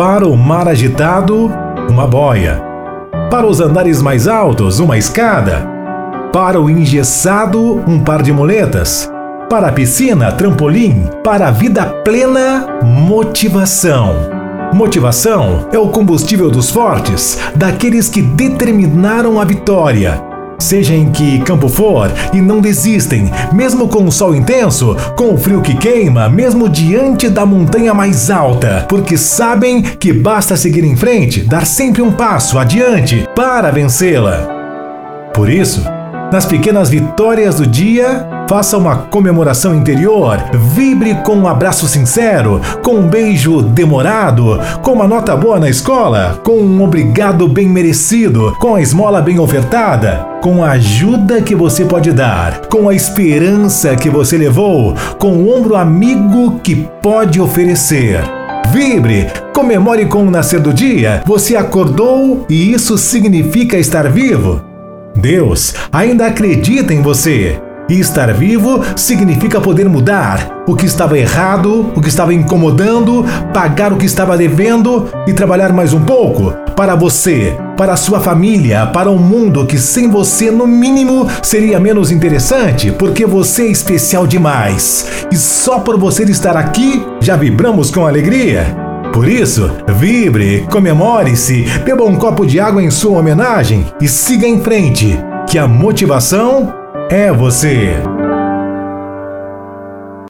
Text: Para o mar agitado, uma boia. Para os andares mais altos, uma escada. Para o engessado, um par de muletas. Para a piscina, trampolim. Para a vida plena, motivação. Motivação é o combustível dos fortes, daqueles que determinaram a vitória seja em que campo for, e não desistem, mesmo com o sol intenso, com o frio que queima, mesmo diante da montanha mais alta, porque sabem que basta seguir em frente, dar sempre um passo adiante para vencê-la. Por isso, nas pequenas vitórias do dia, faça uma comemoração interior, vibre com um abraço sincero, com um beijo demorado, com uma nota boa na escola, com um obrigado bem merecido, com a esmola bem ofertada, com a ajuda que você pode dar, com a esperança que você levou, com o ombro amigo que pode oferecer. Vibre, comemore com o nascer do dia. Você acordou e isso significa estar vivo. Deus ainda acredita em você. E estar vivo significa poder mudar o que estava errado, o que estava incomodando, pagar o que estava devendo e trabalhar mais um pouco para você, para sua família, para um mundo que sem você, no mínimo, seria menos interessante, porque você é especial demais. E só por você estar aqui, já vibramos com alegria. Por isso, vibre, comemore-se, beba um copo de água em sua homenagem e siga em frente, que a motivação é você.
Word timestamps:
Para 0.00 0.26
o 0.26 0.34
mar 0.34 0.66
agitado, 0.66 1.52
uma 1.90 2.06
boia. 2.06 2.58
Para 3.30 3.46
os 3.46 3.60
andares 3.60 4.00
mais 4.00 4.26
altos, 4.26 4.80
uma 4.80 4.96
escada. 4.96 5.68
Para 6.32 6.58
o 6.58 6.70
engessado, 6.70 7.84
um 7.86 8.02
par 8.02 8.22
de 8.22 8.32
muletas. 8.32 9.12
Para 9.50 9.68
a 9.68 9.72
piscina, 9.72 10.32
trampolim. 10.32 11.06
Para 11.22 11.48
a 11.48 11.50
vida 11.50 11.84
plena, 12.02 12.66
motivação. 12.82 14.14
Motivação 14.72 15.68
é 15.70 15.78
o 15.78 15.88
combustível 15.88 16.50
dos 16.50 16.70
fortes, 16.70 17.38
daqueles 17.54 18.08
que 18.08 18.22
determinaram 18.22 19.38
a 19.38 19.44
vitória 19.44 20.29
seja 20.60 20.94
em 20.94 21.10
que 21.10 21.40
campo 21.40 21.68
for, 21.68 22.10
e 22.32 22.40
não 22.40 22.60
desistem, 22.60 23.30
mesmo 23.52 23.88
com 23.88 24.04
o 24.04 24.12
sol 24.12 24.34
intenso, 24.34 24.96
com 25.16 25.34
o 25.34 25.38
frio 25.38 25.60
que 25.60 25.74
queima, 25.74 26.28
mesmo 26.28 26.68
diante 26.68 27.28
da 27.28 27.44
montanha 27.44 27.92
mais 27.92 28.30
alta, 28.30 28.86
porque 28.88 29.16
sabem 29.16 29.82
que 29.82 30.12
basta 30.12 30.56
seguir 30.56 30.84
em 30.84 30.96
frente, 30.96 31.40
dar 31.40 31.66
sempre 31.66 32.02
um 32.02 32.12
passo 32.12 32.58
adiante 32.58 33.26
para 33.34 33.70
vencê-la. 33.70 34.48
Por 35.34 35.48
isso, 35.48 35.82
nas 36.32 36.46
pequenas 36.46 36.88
vitórias 36.88 37.56
do 37.56 37.66
dia, 37.66 38.26
faça 38.48 38.76
uma 38.78 38.96
comemoração 38.96 39.74
interior, 39.74 40.38
vibre 40.74 41.14
com 41.24 41.36
um 41.36 41.48
abraço 41.48 41.86
sincero, 41.86 42.60
com 42.82 42.96
um 42.96 43.08
beijo 43.08 43.62
demorado, 43.62 44.60
com 44.82 44.92
uma 44.92 45.06
nota 45.06 45.36
boa 45.36 45.58
na 45.58 45.68
escola, 45.68 46.40
com 46.44 46.58
um 46.60 46.82
obrigado 46.82 47.48
bem 47.48 47.68
merecido, 47.68 48.56
com 48.60 48.74
a 48.74 48.80
esmola 48.80 49.20
bem 49.20 49.38
ofertada, 49.38 50.26
com 50.40 50.64
a 50.64 50.72
ajuda 50.72 51.42
que 51.42 51.54
você 51.54 51.84
pode 51.84 52.12
dar, 52.12 52.62
com 52.68 52.88
a 52.88 52.94
esperança 52.94 53.96
que 53.96 54.08
você 54.08 54.38
levou, 54.38 54.94
com 55.18 55.32
o 55.32 55.56
ombro 55.56 55.74
amigo 55.74 56.60
que 56.60 56.88
pode 57.02 57.40
oferecer. 57.40 58.22
Vibre, 58.70 59.26
comemore 59.52 60.06
com 60.06 60.24
o 60.24 60.30
nascer 60.30 60.60
do 60.60 60.72
dia. 60.72 61.22
Você 61.26 61.56
acordou 61.56 62.46
e 62.48 62.72
isso 62.72 62.96
significa 62.96 63.76
estar 63.76 64.08
vivo. 64.08 64.69
Deus 65.20 65.74
ainda 65.92 66.26
acredita 66.26 66.94
em 66.94 67.02
você. 67.02 67.60
E 67.88 67.98
estar 67.98 68.32
vivo 68.32 68.84
significa 68.94 69.60
poder 69.60 69.88
mudar 69.88 70.62
o 70.66 70.76
que 70.76 70.86
estava 70.86 71.18
errado, 71.18 71.90
o 71.96 72.00
que 72.00 72.08
estava 72.08 72.32
incomodando, 72.32 73.24
pagar 73.52 73.92
o 73.92 73.96
que 73.96 74.06
estava 74.06 74.36
devendo 74.36 75.08
e 75.26 75.32
trabalhar 75.32 75.72
mais 75.72 75.92
um 75.92 76.04
pouco 76.04 76.54
para 76.76 76.94
você, 76.94 77.56
para 77.76 77.96
sua 77.96 78.20
família, 78.20 78.86
para 78.86 79.10
um 79.10 79.18
mundo 79.18 79.66
que 79.66 79.76
sem 79.76 80.08
você, 80.08 80.52
no 80.52 80.68
mínimo, 80.68 81.28
seria 81.42 81.80
menos 81.80 82.12
interessante, 82.12 82.92
porque 82.92 83.26
você 83.26 83.64
é 83.64 83.70
especial 83.72 84.24
demais. 84.24 85.26
E 85.30 85.36
só 85.36 85.80
por 85.80 85.98
você 85.98 86.22
estar 86.22 86.56
aqui, 86.56 87.04
já 87.20 87.34
vibramos 87.34 87.90
com 87.90 88.06
alegria. 88.06 88.79
Por 89.12 89.28
isso, 89.28 89.70
vibre, 89.88 90.66
comemore-se, 90.70 91.64
beba 91.84 92.04
um 92.04 92.16
copo 92.16 92.46
de 92.46 92.60
água 92.60 92.82
em 92.82 92.90
sua 92.90 93.18
homenagem 93.18 93.84
e 94.00 94.06
siga 94.06 94.46
em 94.46 94.60
frente, 94.60 95.18
que 95.48 95.58
a 95.58 95.66
motivação 95.66 96.72
é 97.10 97.32
você. 97.32 97.96